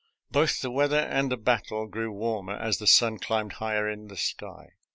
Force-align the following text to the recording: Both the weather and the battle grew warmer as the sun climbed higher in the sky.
Both 0.31 0.61
the 0.61 0.71
weather 0.71 0.97
and 0.97 1.31
the 1.31 1.37
battle 1.37 1.85
grew 1.85 2.11
warmer 2.11 2.53
as 2.57 2.79
the 2.79 2.87
sun 2.87 3.19
climbed 3.19 3.53
higher 3.61 3.87
in 3.87 4.07
the 4.07 4.17
sky. 4.17 4.71